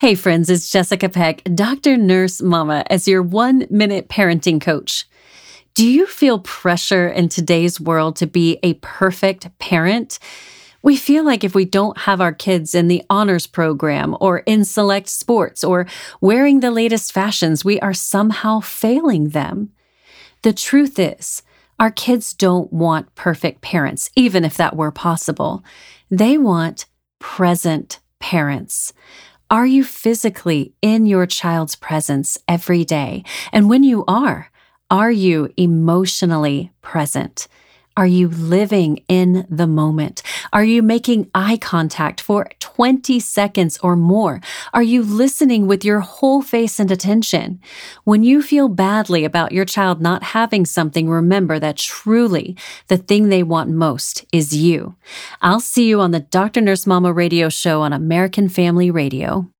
[0.00, 1.96] Hey, friends, it's Jessica Peck, Dr.
[1.96, 5.08] Nurse Mama, as your one minute parenting coach.
[5.74, 10.20] Do you feel pressure in today's world to be a perfect parent?
[10.82, 14.64] We feel like if we don't have our kids in the honors program or in
[14.64, 15.88] select sports or
[16.20, 19.72] wearing the latest fashions, we are somehow failing them.
[20.42, 21.42] The truth is,
[21.80, 25.64] our kids don't want perfect parents, even if that were possible.
[26.08, 26.86] They want
[27.18, 28.92] present parents.
[29.50, 33.24] Are you physically in your child's presence every day?
[33.50, 34.50] And when you are,
[34.90, 37.48] are you emotionally present?
[37.98, 40.22] Are you living in the moment?
[40.52, 44.40] Are you making eye contact for 20 seconds or more?
[44.72, 47.60] Are you listening with your whole face and attention?
[48.04, 52.56] When you feel badly about your child not having something, remember that truly
[52.86, 54.94] the thing they want most is you.
[55.42, 56.60] I'll see you on the Dr.
[56.60, 59.50] Nurse Mama radio show on American Family Radio.